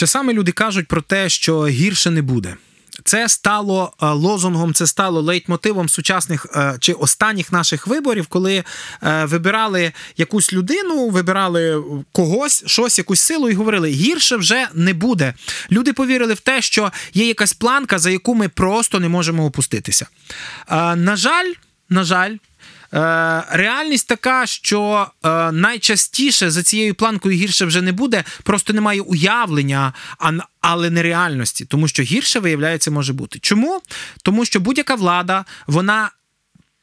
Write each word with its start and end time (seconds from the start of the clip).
Часами 0.00 0.32
люди 0.32 0.52
кажуть 0.52 0.88
про 0.88 1.02
те, 1.02 1.28
що 1.28 1.66
гірше 1.66 2.10
не 2.10 2.22
буде. 2.22 2.56
Це 3.04 3.28
стало 3.28 3.92
е, 4.02 4.06
лозунгом, 4.06 4.74
це 4.74 4.86
стало 4.86 5.20
лейтмотивом 5.20 5.88
сучасних 5.88 6.46
е, 6.56 6.76
чи 6.80 6.92
останніх 6.92 7.52
наших 7.52 7.86
виборів, 7.86 8.26
коли 8.26 8.64
е, 9.02 9.24
вибирали 9.24 9.92
якусь 10.16 10.52
людину, 10.52 11.08
вибирали 11.08 11.84
когось, 12.12 12.62
щось, 12.66 12.98
якусь 12.98 13.20
силу, 13.20 13.48
і 13.48 13.54
говорили: 13.54 13.90
гірше 13.90 14.36
вже 14.36 14.68
не 14.74 14.94
буде. 14.94 15.34
Люди 15.70 15.92
повірили 15.92 16.34
в 16.34 16.40
те, 16.40 16.62
що 16.62 16.92
є 17.14 17.26
якась 17.26 17.52
планка, 17.52 17.98
за 17.98 18.10
яку 18.10 18.34
ми 18.34 18.48
просто 18.48 19.00
не 19.00 19.08
можемо 19.08 19.46
опуститися. 19.46 20.06
На 20.96 21.16
жаль, 21.16 21.52
на 21.88 22.04
жаль. 22.04 22.36
Реальність 23.50 24.08
така, 24.08 24.46
що 24.46 25.06
найчастіше 25.52 26.50
за 26.50 26.62
цією 26.62 26.94
планкою 26.94 27.36
гірше 27.36 27.64
вже 27.64 27.82
не 27.82 27.92
буде, 27.92 28.24
просто 28.42 28.72
немає 28.72 29.00
уявлення, 29.00 29.92
але 30.60 30.90
не 30.90 31.02
реальності, 31.02 31.64
тому 31.64 31.88
що 31.88 32.02
гірше 32.02 32.40
виявляється 32.40 32.90
може 32.90 33.12
бути. 33.12 33.38
Чому? 33.38 33.80
Тому 34.22 34.44
що 34.44 34.60
будь-яка 34.60 34.94
влада, 34.94 35.44
вона 35.66 36.10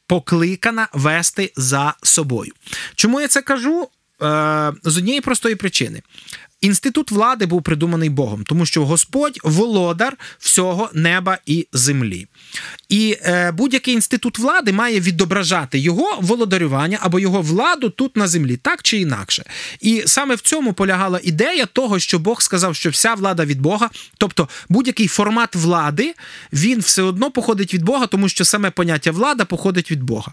покликана 0.08 0.88
вести 0.94 1.54
за 1.56 1.94
собою. 2.04 2.52
Чому 2.96 3.22
я 3.22 3.28
це 3.28 3.42
кажу? 3.42 3.88
З 4.84 4.98
однієї 4.98 5.22
простої 5.22 5.56
причини. 5.56 6.02
Інститут 6.62 7.12
влади 7.12 7.46
був 7.46 7.64
придуманий 7.64 8.10
Богом, 8.10 8.44
тому 8.44 8.66
що 8.66 8.86
Господь 8.86 9.40
володар 9.44 10.18
всього 10.40 10.90
неба 10.94 11.38
і 11.46 11.68
землі. 11.74 12.28
І 12.90 13.18
е, 13.22 13.52
будь-який 13.52 13.94
інститут 13.94 14.40
влади 14.40 14.74
має 14.74 15.00
відображати 15.00 15.80
його 15.80 16.18
володарювання 16.22 16.98
або 17.02 17.20
його 17.20 17.42
владу 17.42 17.90
тут 17.90 18.18
на 18.18 18.28
землі, 18.28 18.58
так 18.58 18.84
чи 18.84 18.98
інакше. 18.98 19.44
І 19.82 20.04
саме 20.06 20.36
в 20.36 20.42
цьому 20.42 20.74
полягала 20.74 21.20
ідея 21.24 21.66
того, 21.66 22.00
що 22.00 22.20
Бог 22.20 22.42
сказав, 22.42 22.76
що 22.76 22.90
вся 22.90 23.14
влада 23.14 23.46
від 23.46 23.62
Бога, 23.62 23.90
тобто 24.18 24.50
будь-який 24.70 25.08
формат 25.08 25.56
влади, 25.56 26.14
він 26.54 26.80
все 26.80 27.02
одно 27.02 27.32
походить 27.32 27.74
від 27.74 27.84
Бога, 27.84 28.08
тому 28.08 28.30
що 28.30 28.46
саме 28.46 28.72
поняття 28.72 29.12
влада 29.12 29.46
походить 29.46 29.92
від 29.92 30.04
Бога. 30.04 30.32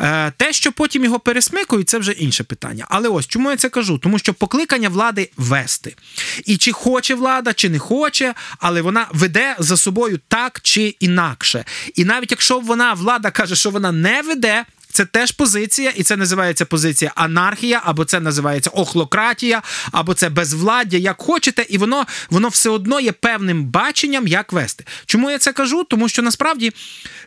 Е, 0.00 0.32
Те, 0.36 0.52
що 0.52 0.72
потім 0.72 1.04
його 1.04 1.20
пересмикують, 1.20 1.88
це 1.88 1.98
вже 1.98 2.12
інше 2.12 2.44
питання. 2.44 2.86
Але 2.88 3.08
ось 3.08 3.26
чому 3.26 3.50
я 3.50 3.56
це 3.56 3.68
кажу? 3.68 3.98
Тому 3.98 4.18
що 4.18 4.34
покликання 4.34 4.88
влади 4.88 5.30
вести. 5.62 5.96
І 6.44 6.56
чи 6.56 6.72
хоче 6.72 7.14
влада, 7.14 7.52
чи 7.52 7.68
не 7.68 7.78
хоче, 7.78 8.34
але 8.58 8.82
вона 8.82 9.06
веде 9.12 9.56
за 9.58 9.76
собою 9.76 10.20
так 10.28 10.60
чи 10.62 10.96
інакше. 11.00 11.64
І 11.94 12.04
навіть 12.04 12.30
якщо 12.30 12.58
вона 12.60 12.94
влада 12.94 13.30
каже, 13.30 13.56
що 13.56 13.70
вона 13.70 13.92
не 13.92 14.22
веде. 14.22 14.64
Це 14.92 15.04
теж 15.04 15.32
позиція, 15.32 15.92
і 15.96 16.02
це 16.02 16.16
називається 16.16 16.64
позиція 16.64 17.12
анархія, 17.14 17.82
або 17.84 18.04
це 18.04 18.20
називається 18.20 18.70
охлократія, 18.70 19.62
або 19.92 20.14
це 20.14 20.28
безвладдя, 20.28 20.96
як 20.96 21.22
хочете, 21.22 21.66
і 21.68 21.78
воно 21.78 22.06
воно 22.30 22.48
все 22.48 22.70
одно 22.70 23.00
є 23.00 23.12
певним 23.12 23.64
баченням, 23.64 24.26
як 24.26 24.52
вести. 24.52 24.84
Чому 25.06 25.30
я 25.30 25.38
це 25.38 25.52
кажу? 25.52 25.84
Тому 25.84 26.08
що 26.08 26.22
насправді 26.22 26.72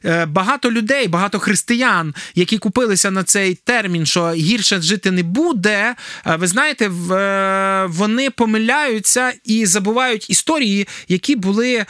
е, 0.06 0.26
багато 0.26 0.72
людей, 0.72 1.08
багато 1.08 1.40
християн, 1.40 2.14
які 2.36 2.58
купилися 2.58 3.12
на 3.12 3.24
цей 3.24 3.56
термін, 3.56 4.06
що 4.06 4.32
гірше 4.32 4.82
жити 4.82 5.12
не 5.12 5.24
буде. 5.24 5.96
Е, 6.28 6.36
ви 6.36 6.48
знаєте, 6.48 6.86
е, 6.86 7.86
вони 7.90 8.30
помиляються 8.30 9.34
і 9.44 9.66
забувають 9.66 10.30
історії, 10.30 10.88
які 11.08 11.36
були 11.36 11.86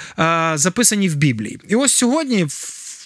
записані 0.54 1.10
в 1.10 1.16
Біблії. 1.16 1.60
І 1.68 1.76
ось 1.76 1.94
сьогодні 1.94 2.48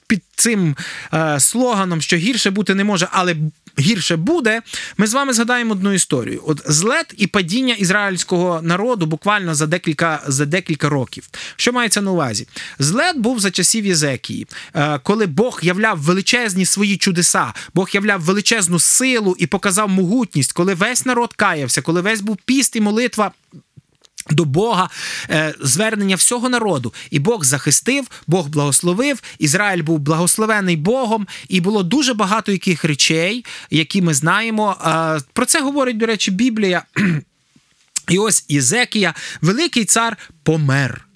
під 0.07 0.23
цим 0.35 0.75
е, 1.13 1.39
слоганом, 1.39 2.01
що 2.01 2.17
гірше 2.17 2.51
бути 2.51 2.75
не 2.75 2.83
може, 2.83 3.07
але 3.11 3.35
гірше 3.79 4.15
буде. 4.15 4.61
Ми 4.97 5.07
з 5.07 5.13
вами 5.13 5.33
згадаємо 5.33 5.71
одну 5.71 5.93
історію: 5.93 6.43
от 6.47 6.61
злет 6.65 7.13
і 7.17 7.27
падіння 7.27 7.73
ізраїльського 7.73 8.61
народу 8.61 9.05
буквально 9.05 9.55
за 9.55 9.67
декілька 9.67 10.23
за 10.27 10.45
декілька 10.45 10.89
років. 10.89 11.29
Що 11.55 11.73
мається 11.73 12.01
на 12.01 12.11
увазі? 12.11 12.47
Злет 12.79 13.17
був 13.17 13.39
за 13.39 13.51
часів 13.51 13.85
Єзекії, 13.85 14.47
е, 14.75 14.99
коли 15.03 15.25
Бог 15.25 15.59
являв 15.63 15.99
величезні 15.99 16.65
свої 16.65 16.97
чудеса, 16.97 17.53
Бог 17.73 17.89
являв 17.93 18.21
величезну 18.21 18.79
силу 18.79 19.35
і 19.39 19.47
показав 19.47 19.89
могутність, 19.89 20.53
коли 20.53 20.73
весь 20.73 21.05
народ 21.05 21.33
каявся, 21.33 21.81
коли 21.81 22.01
весь 22.01 22.21
був 22.21 22.37
піст 22.45 22.75
і 22.75 22.81
молитва. 22.81 23.31
До 24.29 24.45
Бога 24.45 24.89
е, 25.29 25.53
звернення 25.61 26.15
всього 26.15 26.49
народу, 26.49 26.93
і 27.11 27.19
Бог 27.19 27.43
захистив, 27.43 28.07
Бог 28.27 28.47
благословив. 28.47 29.21
Ізраїль 29.39 29.83
був 29.83 29.99
благословений 29.99 30.75
Богом, 30.75 31.27
і 31.47 31.61
було 31.61 31.83
дуже 31.83 32.13
багато 32.13 32.51
яких 32.51 32.83
речей, 32.83 33.45
які 33.69 34.01
ми 34.01 34.13
знаємо. 34.13 34.75
Про 35.33 35.45
це 35.45 35.61
говорить, 35.61 35.97
до 35.97 36.05
речі, 36.05 36.31
Біблія. 36.31 36.83
І 38.09 38.17
ось 38.17 38.45
Єзекія, 38.49 39.13
великий 39.41 39.85
цар, 39.85 40.17
помер. 40.43 41.07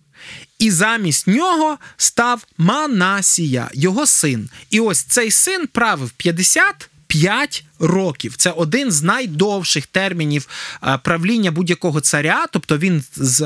І 0.60 0.72
замість 0.72 1.28
нього 1.28 1.78
став 1.98 2.46
Манасія, 2.58 3.70
його 3.74 4.06
син. 4.06 4.50
І 4.70 4.80
ось 4.80 5.04
цей 5.04 5.32
син 5.32 5.68
правив 5.68 6.12
50 6.18 6.90
5 7.08 7.64
років. 7.82 8.36
Це 8.38 8.52
один 8.52 8.92
з 8.92 9.04
найдовших 9.04 9.86
термінів 9.86 10.48
е, 10.84 11.00
правління 11.04 11.52
будь-якого 11.52 12.02
царя. 12.02 12.46
Тобто 12.52 12.78
він 12.78 13.04
з 13.16 13.40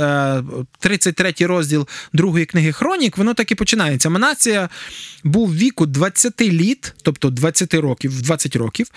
33 0.80 1.34
е, 1.42 1.48
розділ 1.48 1.88
другої 2.14 2.46
книги 2.46 2.72
Хронік, 2.72 3.18
воно 3.18 3.34
так 3.34 3.52
і 3.52 3.56
починається. 3.56 4.10
Манація 4.10 4.70
був 5.24 5.56
віку 5.56 5.86
20 5.86 6.42
літ, 6.42 6.94
тобто 7.02 7.30
20 7.30 7.74
років, 7.74 8.22
20 8.22 8.56
років, 8.56 8.88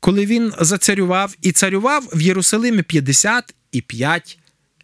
коли 0.00 0.26
він 0.26 0.52
зацарював 0.60 1.34
і 1.42 1.52
царював 1.52 2.08
в 2.12 2.20
Єрусалимі 2.20 2.82
55 2.82 4.38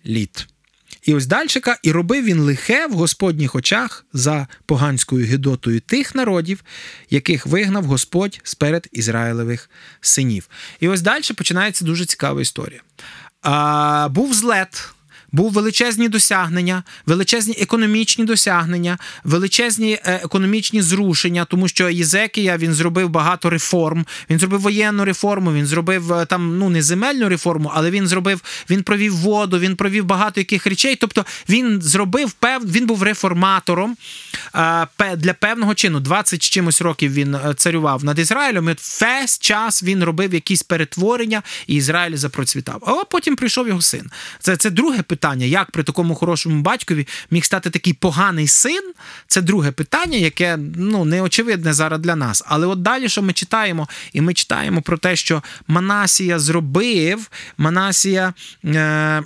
літ. 0.06 0.51
І 1.02 1.14
ось 1.14 1.26
дальшика, 1.26 1.78
і 1.82 1.92
робив 1.92 2.24
він 2.24 2.40
лихе 2.40 2.86
в 2.86 2.92
Господніх 2.92 3.54
очах 3.54 4.06
за 4.12 4.46
поганською 4.66 5.26
гідотою 5.26 5.80
тих 5.80 6.14
народів, 6.14 6.64
яких 7.10 7.46
вигнав 7.46 7.84
Господь 7.84 8.40
сперед 8.42 8.88
Ізраїлевих 8.92 9.70
синів. 10.00 10.48
І 10.80 10.88
ось 10.88 11.02
далі 11.02 11.22
починається 11.36 11.84
дуже 11.84 12.06
цікава 12.06 12.40
історія. 12.40 12.80
А, 13.42 14.08
Був 14.10 14.34
злет 14.34 14.92
був 15.32 15.52
величезні 15.52 16.08
досягнення, 16.08 16.82
величезні 17.06 17.56
економічні 17.60 18.24
досягнення, 18.24 18.98
величезні 19.24 19.92
е, 19.92 20.20
економічні 20.24 20.82
зрушення, 20.82 21.44
тому 21.44 21.68
що 21.68 21.88
Єзекія 21.88 22.56
він 22.56 22.74
зробив 22.74 23.08
багато 23.08 23.50
реформ. 23.50 24.06
Він 24.30 24.38
зробив 24.38 24.60
воєнну 24.60 25.04
реформу, 25.04 25.52
він 25.52 25.66
зробив 25.66 26.12
е, 26.12 26.26
там 26.26 26.58
ну 26.58 26.68
не 26.68 26.82
земельну 26.82 27.28
реформу, 27.28 27.72
але 27.74 27.90
він 27.90 28.06
зробив, 28.06 28.40
він 28.70 28.82
провів 28.82 29.16
воду, 29.16 29.58
він 29.58 29.76
провів 29.76 30.04
багато 30.04 30.40
яких 30.40 30.66
речей. 30.66 30.96
Тобто 30.96 31.24
він 31.48 31.82
зробив 31.82 32.32
пев, 32.32 32.72
він 32.72 32.86
був 32.86 33.02
реформатором 33.02 33.96
е, 34.54 34.86
для 35.16 35.34
певного 35.34 35.74
чину. 35.74 36.00
20 36.00 36.42
з 36.42 36.50
чимось 36.50 36.80
років 36.80 37.12
він 37.12 37.36
царював 37.56 38.04
над 38.04 38.18
Ізраїлем. 38.18 38.68
і 38.68 38.76
Весь 39.00 39.38
час 39.38 39.82
він 39.82 40.04
робив 40.04 40.34
якісь 40.34 40.62
перетворення, 40.62 41.42
і 41.66 41.74
Ізраїль 41.74 42.16
запроцвітав. 42.16 42.82
А 42.86 43.04
потім 43.04 43.36
прийшов 43.36 43.68
його 43.68 43.82
син. 43.82 44.10
Це 44.40 44.56
це 44.56 44.70
друге 44.70 45.02
питання 45.02 45.21
питання, 45.22 45.46
як 45.46 45.70
при 45.70 45.82
такому 45.82 46.14
хорошому 46.14 46.62
батькові 46.62 47.06
міг 47.30 47.44
стати 47.44 47.70
такий 47.70 47.92
поганий 47.92 48.48
син, 48.48 48.92
це 49.26 49.42
друге 49.42 49.72
питання, 49.72 50.18
яке 50.18 50.58
ну 50.76 51.04
не 51.04 51.22
очевидне 51.22 51.72
зараз 51.72 52.00
для 52.00 52.16
нас. 52.16 52.44
Але 52.46 52.66
от 52.66 52.82
далі, 52.82 53.08
що 53.08 53.22
ми 53.22 53.32
читаємо, 53.32 53.88
і 54.12 54.20
ми 54.20 54.34
читаємо 54.34 54.82
про 54.82 54.98
те, 54.98 55.16
що 55.16 55.42
Манасія 55.68 56.38
зробив, 56.38 57.30
Манасія. 57.58 58.34
Е- 58.64 59.22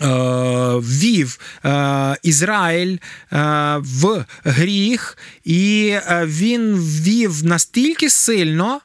Ввів 0.00 1.38
е, 1.64 2.16
Ізраїль 2.22 2.96
е, 2.96 3.76
в 3.78 4.24
гріх, 4.44 5.18
і 5.44 5.88
е, 5.88 6.26
він 6.26 6.74
ввів 6.74 7.44
настільки 7.44 8.10
сильно 8.10 8.80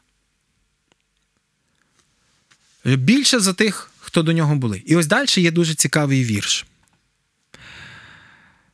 більше 2.85 3.40
за 3.40 3.53
тих 3.53 3.92
хто 4.13 4.24
до 4.24 4.34
нього 4.34 4.56
були. 4.56 4.84
І 4.85 4.96
ось 4.96 5.07
далі 5.07 5.28
є 5.36 5.51
дуже 5.51 5.75
цікавий 5.75 6.24
вірш. 6.24 6.65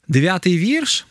Дев'ятий 0.07 0.57
вірш 0.57 1.05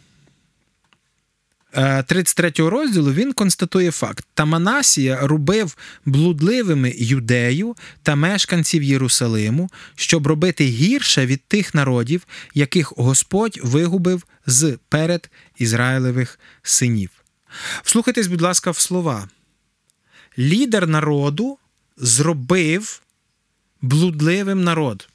33 2.07 2.53
е, 2.59 2.71
розділу 2.71 3.13
він 3.13 3.33
констатує 3.33 3.91
факт: 3.91 4.27
та 4.35 4.45
Манасія 4.45 5.27
робив 5.27 5.77
блудливими 6.05 6.95
юдею 6.99 7.77
та 8.03 8.17
мешканців 8.17 8.83
Єрусалиму, 8.83 9.71
щоб 9.95 10.27
робити 10.27 10.65
гірше 10.65 11.27
від 11.27 11.43
тих 11.43 11.75
народів, 11.75 12.27
яких 12.55 12.93
Господь 12.97 13.61
вигубив 13.63 14.27
з 14.47 14.79
перед 14.89 15.31
Ізраїлевих 15.59 16.41
синів. 16.63 17.11
Вслухайтесь, 17.83 18.27
будь 18.27 18.43
ласка, 18.43 18.71
в 18.71 18.79
слова. 18.79 19.29
Лідер 20.39 20.87
народу 20.87 21.59
зробив 21.97 23.03
блудливим 23.83 24.65
народ. 24.65 25.09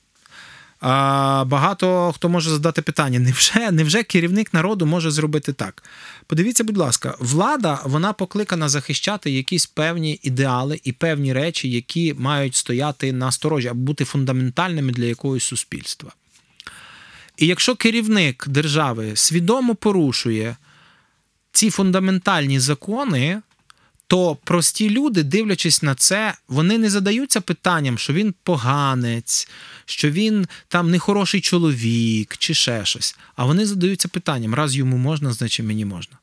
А 0.85 1.45
Багато 1.47 2.11
хто 2.15 2.29
може 2.29 2.49
задати 2.49 2.81
питання: 2.81 3.19
невже 3.19 3.71
невже 3.71 4.03
керівник 4.03 4.53
народу 4.53 4.85
може 4.85 5.11
зробити 5.11 5.53
так? 5.53 5.83
Подивіться, 6.27 6.63
будь 6.63 6.77
ласка, 6.77 7.15
влада 7.19 7.79
вона 7.85 8.13
покликана 8.13 8.69
захищати 8.69 9.31
якісь 9.31 9.65
певні 9.65 10.19
ідеали 10.23 10.79
і 10.83 10.91
певні 10.91 11.33
речі, 11.33 11.69
які 11.69 12.13
мають 12.13 12.55
стояти 12.55 13.13
на 13.13 13.31
сторожі 13.31 13.67
або 13.67 13.79
бути 13.79 14.05
фундаментальними 14.05 14.91
для 14.91 15.05
якогось 15.05 15.43
суспільства. 15.43 16.11
І 17.37 17.47
якщо 17.47 17.75
керівник 17.75 18.47
держави 18.47 19.11
свідомо 19.15 19.75
порушує 19.75 20.55
ці 21.51 21.69
фундаментальні 21.69 22.59
закони, 22.59 23.41
то 24.13 24.35
прості 24.35 24.89
люди, 24.89 25.23
дивлячись 25.23 25.83
на 25.83 25.95
це, 25.95 26.33
вони 26.47 26.77
не 26.77 26.89
задаються 26.89 27.41
питанням, 27.41 27.97
що 27.97 28.13
він 28.13 28.33
поганець, 28.43 29.47
що 29.85 30.09
він 30.09 30.47
там 30.67 30.91
нехороший 30.91 31.41
чоловік 31.41 32.37
чи 32.37 32.53
ще 32.53 32.85
щось. 32.85 33.15
А 33.35 33.45
вони 33.45 33.65
задаються 33.65 34.07
питанням: 34.07 34.53
раз 34.53 34.75
йому 34.75 34.97
можна, 34.97 35.33
значить 35.33 35.65
мені 35.65 35.85
можна. 35.85 36.17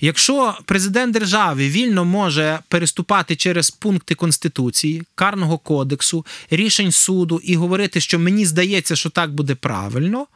Якщо 0.00 0.58
президент 0.64 1.12
держави 1.12 1.68
вільно 1.68 2.04
може 2.04 2.58
переступати 2.68 3.36
через 3.36 3.70
пункти 3.70 4.14
Конституції, 4.14 5.02
Карного 5.14 5.58
кодексу, 5.58 6.26
рішень 6.50 6.92
суду 6.92 7.40
і 7.44 7.56
говорити, 7.56 8.00
що 8.00 8.18
мені 8.18 8.46
здається, 8.46 8.96
що 8.96 9.10
так 9.10 9.34
буде 9.34 9.54
правильно, 9.54 10.26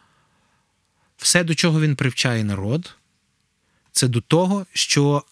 все, 1.17 1.45
до 1.45 1.55
чого 1.55 1.81
він 1.81 1.97
привчає 1.97 2.45
народ, 2.45 2.95
це 3.93 4.09
до 4.09 4.21
того, 4.21 4.67
що 4.73 5.23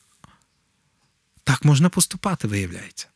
так 1.48 1.64
можна 1.64 1.88
поступати, 1.88 2.48
виявляється. 2.48 3.06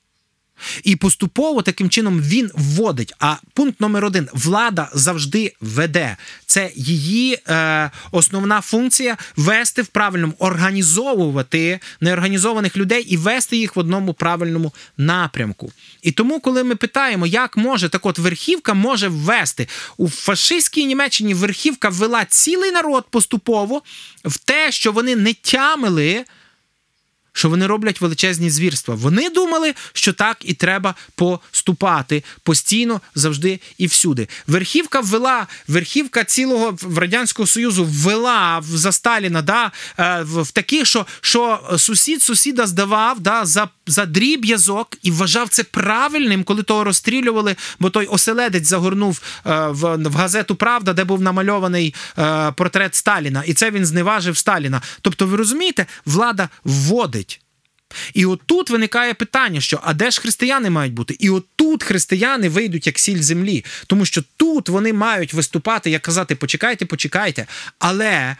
І 0.84 0.96
поступово 0.96 1.62
таким 1.62 1.90
чином 1.90 2.20
він 2.20 2.50
вводить. 2.54 3.14
А 3.18 3.36
пункт 3.54 3.80
номер 3.80 4.04
один 4.04 4.28
влада 4.32 4.88
завжди 4.94 5.54
веде. 5.60 6.16
Це 6.46 6.70
її 6.74 7.38
е, 7.48 7.90
основна 8.10 8.60
функція 8.60 9.16
вести 9.36 9.82
в 9.82 9.86
правильному, 9.86 10.34
організовувати 10.38 11.80
неорганізованих 12.00 12.76
людей 12.76 13.02
і 13.02 13.16
вести 13.16 13.56
їх 13.56 13.76
в 13.76 13.78
одному 13.78 14.14
правильному 14.14 14.72
напрямку. 14.96 15.72
І 16.02 16.12
тому, 16.12 16.40
коли 16.40 16.64
ми 16.64 16.76
питаємо, 16.76 17.26
як 17.26 17.56
може 17.56 17.88
так 17.88 18.06
от 18.06 18.18
верхівка 18.18 18.74
може 18.74 19.08
ввести 19.08 19.68
у 19.96 20.08
фашистській 20.08 20.86
Німеччині 20.86 21.34
верхівка 21.34 21.88
ввела 21.88 22.24
цілий 22.24 22.70
народ 22.70 23.04
поступово 23.10 23.82
в 24.24 24.38
те, 24.38 24.72
що 24.72 24.92
вони 24.92 25.16
не 25.16 25.34
тямили 25.34 26.24
що 27.32 27.48
вони 27.48 27.66
роблять 27.66 28.00
величезні 28.00 28.50
звірства. 28.50 28.94
Вони 28.94 29.30
думали, 29.30 29.74
що 29.92 30.12
так 30.12 30.36
і 30.40 30.54
треба 30.54 30.94
поступати 31.14 32.24
постійно, 32.42 33.00
завжди 33.14 33.60
і 33.78 33.86
всюди. 33.86 34.28
Верхівка 34.46 35.00
ввела, 35.00 35.46
верхівка 35.68 36.24
цілого 36.24 36.78
в 36.82 36.98
Радянського 36.98 37.46
Союзу 37.46 37.84
ввела 37.84 38.62
за 38.68 38.92
Сталіна 38.92 39.42
да, 39.42 39.72
е, 39.98 40.22
в 40.22 40.50
такі, 40.50 40.84
що 40.84 41.06
що 41.20 41.60
сусід 41.78 42.22
сусіда 42.22 42.66
здавав 42.66 43.20
да, 43.20 43.44
за 43.44 43.68
за 43.86 44.06
дріб'язок 44.06 44.98
і 45.02 45.10
вважав 45.10 45.48
це 45.48 45.64
правильним, 45.64 46.44
коли 46.44 46.62
того 46.62 46.84
розстрілювали, 46.84 47.56
бо 47.80 47.90
той 47.90 48.06
оселедець 48.06 48.66
загорнув 48.66 49.22
е, 49.46 49.66
в, 49.66 49.96
в 49.96 50.14
газету 50.14 50.54
Правда, 50.54 50.92
де 50.92 51.04
був 51.04 51.22
намальований 51.22 51.94
е, 52.18 52.52
портрет 52.52 52.94
Сталіна. 52.94 53.42
І 53.46 53.54
це 53.54 53.70
він 53.70 53.86
зневажив 53.86 54.36
Сталіна. 54.36 54.82
Тобто, 55.02 55.26
ви 55.26 55.36
розумієте, 55.36 55.86
влада 56.04 56.48
вводить. 56.64 57.40
І 58.14 58.26
отут 58.26 58.70
виникає 58.70 59.14
питання, 59.14 59.60
що 59.60 59.80
а 59.82 59.94
де 59.94 60.10
ж 60.10 60.20
християни 60.20 60.70
мають 60.70 60.94
бути? 60.94 61.16
І 61.18 61.30
отут 61.30 61.82
християни 61.82 62.48
вийдуть 62.48 62.86
як 62.86 62.98
сіль 62.98 63.22
землі, 63.22 63.64
тому 63.86 64.04
що 64.04 64.22
тут 64.36 64.68
вони 64.68 64.92
мають 64.92 65.34
виступати, 65.34 65.90
як 65.90 66.02
казати, 66.02 66.36
почекайте, 66.36 66.86
почекайте. 66.86 67.46
Але 67.78 68.36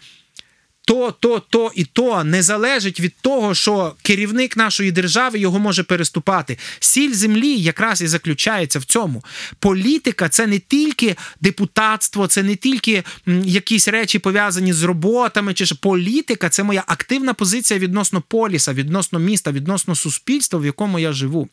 то, 0.85 1.13
то, 1.21 1.41
то 1.41 1.73
і 1.75 1.85
то 1.85 2.25
не 2.25 2.43
залежить 2.43 3.01
від 3.01 3.15
того, 3.21 3.55
що 3.55 3.95
керівник 4.03 4.57
нашої 4.57 4.93
держави 4.93 5.39
його 5.39 5.59
може 5.59 5.83
переступати. 5.83 6.59
Сіль 6.81 7.15
землі 7.15 7.57
якраз 7.57 8.03
і 8.03 8.07
заключається 8.07 8.79
в 8.79 8.85
цьому. 8.85 9.25
Політика 9.59 10.29
це 10.29 10.47
не 10.47 10.59
тільки 10.59 11.17
депутатство, 11.41 12.27
це 12.27 12.43
не 12.43 12.57
тільки 12.57 13.05
якісь 13.45 13.89
речі 13.89 14.19
пов'язані 14.19 14.73
з 14.73 14.83
роботами. 14.83 15.55
Чи 15.55 15.65
ж 15.65 15.75
політика 15.75 16.49
це 16.49 16.63
моя 16.63 16.85
активна 16.87 17.35
позиція 17.35 17.81
відносно 17.81 18.21
поліса, 18.21 18.73
відносно 18.73 19.19
міста, 19.19 19.53
відносно 19.53 19.95
суспільства, 19.95 20.59
в 20.59 20.67
якому 20.67 20.99
я 20.99 21.13
живу. 21.13 21.49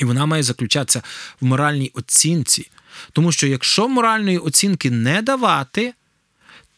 І 0.00 0.04
вона 0.04 0.26
має 0.26 0.42
заключатися 0.42 1.02
в 1.40 1.44
моральній 1.44 1.90
оцінці. 1.94 2.70
Тому 3.12 3.32
що 3.32 3.46
якщо 3.46 3.88
моральної 3.88 4.38
оцінки 4.38 4.90
не 4.90 5.22
давати, 5.22 5.94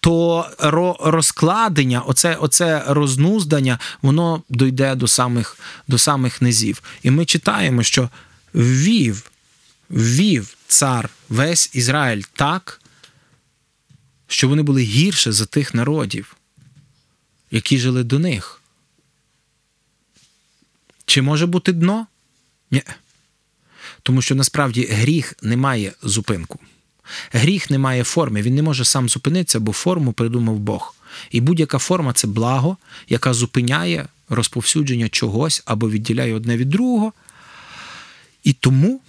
то 0.05 0.51
розкладення, 1.01 2.01
оце 2.01 2.35
оце 2.35 2.85
рознуздання, 2.87 3.79
воно 4.03 4.43
дойде 4.49 4.95
до 4.95 5.09
самих 5.09 5.59
до 5.89 5.99
самих 5.99 6.43
низів. 6.43 6.83
І 7.03 7.11
ми 7.11 7.25
читаємо, 7.25 7.83
що 7.83 8.11
ввів, 8.55 9.31
ввів 9.91 10.57
цар 10.67 11.11
весь 11.29 11.71
Ізраїль 11.73 12.23
так, 12.33 12.81
що 14.27 14.49
вони 14.49 14.63
були 14.63 14.83
гірше 14.83 15.33
за 15.33 15.47
тих 15.47 15.75
народів, 15.75 16.37
які 17.51 17.79
жили 17.79 18.05
до 18.05 18.19
них. 18.19 18.61
Чи 21.07 21.23
може 21.23 21.47
бути 21.47 21.73
дно? 21.73 22.07
Ні. 22.71 22.83
Тому 24.03 24.23
що 24.23 24.35
насправді 24.35 24.87
гріх 24.87 25.35
не 25.43 25.57
має 25.57 25.93
зупинку. 26.03 26.61
Гріх 27.33 27.71
не 27.71 27.79
має 27.79 28.05
форми, 28.05 28.43
він 28.43 28.55
не 28.55 28.63
може 28.63 28.85
сам 28.85 29.09
зупинитися, 29.09 29.61
бо 29.61 29.73
форму 29.73 30.13
придумав 30.13 30.59
Бог. 30.59 30.95
І 31.31 31.41
будь-яка 31.41 31.79
форма 31.79 32.13
це 32.13 32.27
благо, 32.27 32.77
яка 33.09 33.35
зупиняє 33.35 34.07
розповсюдження 34.29 35.09
чогось 35.09 35.63
або 35.67 35.91
відділяє 35.91 36.35
одне 36.35 36.57
від 36.57 36.69
другого. 36.69 37.13
І 38.45 38.53
тому 38.53 39.01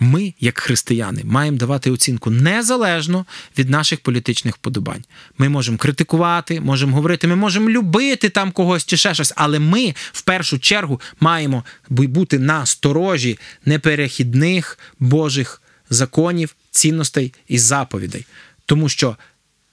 ми, 0.00 0.34
як 0.40 0.58
християни, 0.58 1.22
маємо 1.24 1.56
давати 1.56 1.90
оцінку 1.90 2.30
незалежно 2.30 3.26
від 3.58 3.70
наших 3.70 4.00
політичних 4.00 4.54
вподобань. 4.54 5.04
Ми 5.38 5.48
можемо 5.48 5.78
критикувати, 5.78 6.60
можемо 6.60 6.96
говорити, 6.96 7.28
ми 7.28 7.36
можемо 7.36 7.70
любити 7.70 8.28
там 8.28 8.52
когось 8.52 8.84
чи 8.84 8.96
ще 8.96 9.14
щось, 9.14 9.32
але 9.36 9.58
ми 9.58 9.94
в 10.12 10.22
першу 10.22 10.58
чергу 10.58 11.00
маємо 11.20 11.64
бути 11.88 12.38
на 12.38 12.66
сторожі 12.66 13.38
неперехідних 13.64 14.78
Божих 14.98 15.59
законів, 15.90 16.54
цінностей 16.70 17.34
і 17.48 17.58
заповідей. 17.58 18.26
Тому 18.66 18.88
що 18.88 19.16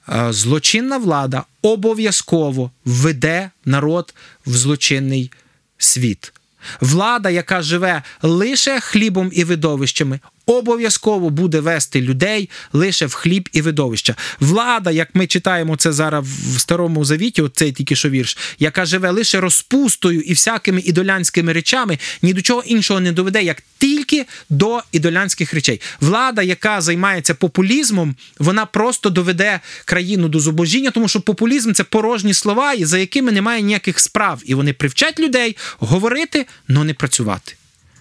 е, 0.10 0.34
злочинна 0.34 0.98
влада 0.98 1.44
обов'язково 1.62 2.72
веде 2.86 3.50
народ 3.66 4.14
в 4.46 4.56
злочинний 4.56 5.32
світ. 5.78 6.34
Влада, 6.82 7.30
яка 7.30 7.62
живе 7.62 8.04
лише 8.22 8.80
хлібом 8.80 9.32
і 9.34 9.44
видовищами, 9.44 10.20
обов'язково 10.48 11.30
буде 11.30 11.60
вести 11.60 12.02
людей 12.02 12.50
лише 12.74 13.06
в 13.06 13.14
хліб 13.14 13.50
і 13.54 13.62
видовища. 13.62 14.16
Влада, 14.40 14.92
як 14.92 15.16
ми 15.16 15.28
читаємо 15.28 15.76
це 15.76 15.92
зараз 15.92 16.26
в 16.56 16.60
старому 16.60 17.06
завіті, 17.06 17.42
оцей 17.42 17.72
тільки 17.72 17.96
що 17.96 18.10
вірш, 18.10 18.38
яка 18.60 18.86
живе 18.86 19.12
лише 19.12 19.40
розпустою 19.40 20.22
і 20.22 20.34
всякими 20.34 20.82
ідолянськими 20.82 21.54
речами, 21.54 21.98
ні 22.22 22.34
до 22.34 22.42
чого 22.42 22.64
іншого 22.66 23.00
не 23.00 23.12
доведе, 23.12 23.44
як 23.44 23.64
тільки 23.78 24.26
до 24.50 24.82
ідолянських 24.92 25.54
речей. 25.54 25.82
Влада, 26.02 26.42
яка 26.42 26.82
займається 26.82 27.34
популізмом, 27.34 28.16
вона 28.40 28.66
просто 28.66 29.10
доведе 29.10 29.60
країну 29.86 30.30
до 30.30 30.40
зубожіння, 30.40 30.92
тому 30.92 31.08
що 31.08 31.22
популізм 31.22 31.74
це 31.74 31.84
порожні 31.84 32.34
слова, 32.34 32.74
за 32.80 32.98
якими 32.98 33.32
немає 33.32 33.62
ніяких 33.62 34.00
справ, 34.00 34.42
і 34.46 34.56
вони 34.56 34.74
привчать 34.74 35.20
людей 35.20 35.58
говорити, 35.80 36.46
але 36.70 36.84
не 36.84 36.94
працювати. 36.94 37.54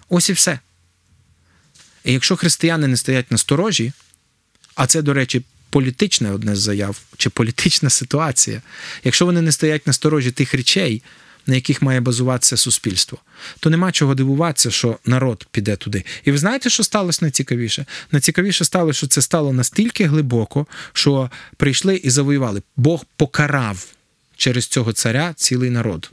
Ось 0.09 0.29
і 0.29 0.33
все. 0.33 0.59
І 2.07 2.13
якщо 2.13 2.35
християни 2.35 2.87
не 2.87 2.97
стоять 2.97 3.31
на 3.31 3.37
сторожі, 3.37 3.91
а 4.75 4.87
це, 4.87 5.01
до 5.01 5.13
речі, 5.13 5.41
політичне 5.69 6.31
одне 6.31 6.55
з 6.55 6.59
заяв 6.59 7.01
чи 7.17 7.29
політична 7.29 7.89
ситуація, 7.89 8.61
якщо 9.03 9.25
вони 9.25 9.41
не 9.41 9.51
стоять 9.51 9.87
на 9.87 9.93
сторожі 9.93 10.31
тих 10.31 10.53
речей, 10.53 11.03
на 11.47 11.55
яких 11.55 11.81
має 11.81 11.99
базуватися 11.99 12.57
суспільство, 12.57 13.17
то 13.59 13.69
нема 13.69 13.91
чого 13.91 14.15
дивуватися, 14.15 14.71
що 14.71 14.99
народ 15.05 15.47
піде 15.51 15.75
туди. 15.75 16.03
І 16.25 16.31
ви 16.31 16.37
знаєте, 16.37 16.69
що 16.69 16.83
сталося 16.83 17.19
найцікавіше? 17.21 17.85
Найцікавіше 18.11 18.65
стало, 18.65 18.93
що 18.93 19.07
це 19.07 19.21
стало 19.21 19.53
настільки 19.53 20.05
глибоко, 20.05 20.67
що 20.93 21.31
прийшли 21.57 21.95
і 21.95 22.09
завоювали. 22.09 22.61
Бог 22.77 23.05
покарав 23.15 23.85
через 24.37 24.67
цього 24.67 24.93
царя 24.93 25.33
цілий 25.33 25.69
народ. 25.69 26.11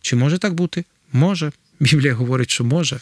Чи 0.00 0.16
може 0.16 0.38
так 0.38 0.54
бути? 0.54 0.84
Може. 1.12 1.52
Біблія 1.80 2.14
говорить, 2.14 2.50
що 2.50 2.64
може. 2.64 3.00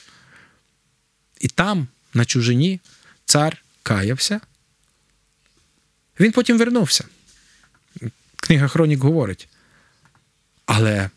І 1.40 1.48
там 1.48 1.88
на 2.16 2.24
чужині, 2.24 2.80
цар 3.24 3.62
каявся. 3.82 4.40
Він 6.20 6.32
потім 6.32 6.58
вернувся. 6.58 7.04
Книга 8.36 8.68
Хронік 8.68 9.00
говорить. 9.00 9.48
Але, 10.66 11.10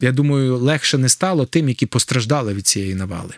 я 0.00 0.12
думаю, 0.12 0.58
легше 0.58 0.98
не 0.98 1.08
стало 1.08 1.46
тим, 1.46 1.68
які 1.68 1.86
постраждали 1.86 2.54
від 2.54 2.66
цієї 2.66 2.94
навали. 2.94 3.34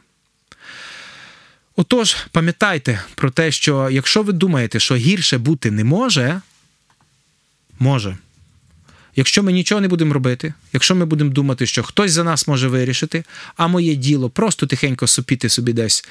Отож, 1.76 2.16
пам'ятайте 2.32 3.00
про 3.14 3.30
те, 3.30 3.50
що 3.50 3.90
якщо 3.90 4.22
ви 4.22 4.32
думаєте, 4.32 4.80
що 4.80 4.96
гірше 4.96 5.38
бути 5.38 5.70
не 5.70 5.84
може, 5.84 6.40
може. 7.78 8.16
Якщо 9.16 9.42
ми 9.42 9.52
нічого 9.52 9.80
не 9.80 9.88
будемо 9.88 10.14
робити, 10.14 10.54
якщо 10.72 10.94
ми 10.94 11.04
будемо 11.04 11.30
думати, 11.30 11.66
що 11.66 11.82
хтось 11.82 12.12
за 12.12 12.24
нас 12.24 12.48
може 12.48 12.68
вирішити, 12.68 13.24
а 13.56 13.66
моє 13.66 13.94
діло 13.94 14.30
просто 14.30 14.66
тихенько 14.66 15.06
сопіти 15.06 15.48
собі 15.48 15.72
десь 15.72 16.04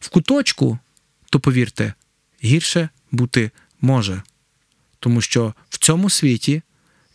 в 0.00 0.08
куточку, 0.08 0.78
то 1.30 1.40
повірте, 1.40 1.94
гірше 2.44 2.88
бути 3.10 3.50
може. 3.80 4.22
Тому 5.00 5.20
що 5.20 5.54
в 5.68 5.78
цьому 5.78 6.10
світі, 6.10 6.62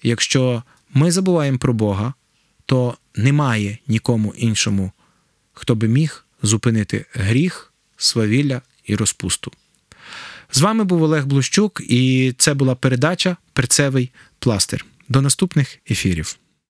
якщо 0.03 0.63
ми 0.93 1.11
забуваємо 1.11 1.57
про 1.57 1.73
Бога, 1.73 2.13
то 2.65 2.97
немає 3.15 3.77
нікому 3.87 4.33
іншому, 4.37 4.91
хто 5.53 5.75
би 5.75 5.87
міг 5.87 6.25
зупинити 6.41 7.05
гріх, 7.13 7.73
свавілля 7.97 8.61
і 8.85 8.95
розпусту. 8.95 9.51
З 10.51 10.61
вами 10.61 10.83
був 10.83 11.03
Олег 11.03 11.25
Блущук, 11.25 11.81
і 11.87 12.33
це 12.37 12.53
була 12.53 12.75
передача 12.75 13.37
Перцевий 13.53 14.11
пластир. 14.39 14.85
До 15.09 15.21
наступних 15.21 15.79
ефірів. 15.91 16.37